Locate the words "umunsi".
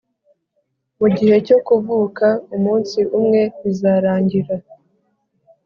2.55-2.99